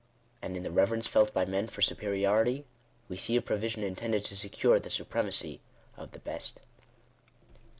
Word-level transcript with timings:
And 0.41 0.57
in 0.57 0.63
the 0.63 0.71
reverence 0.71 1.05
felt 1.05 1.31
by 1.31 1.45
men 1.45 1.67
for 1.67 1.83
superiority, 1.83 2.65
we 3.07 3.17
see 3.17 3.35
a 3.35 3.39
provision 3.43 3.83
intended 3.83 4.23
to 4.25 4.35
secure 4.35 4.79
the 4.79 4.89
supremacy 4.89 5.61
oflhe 5.95 6.23
best. 6.23 6.59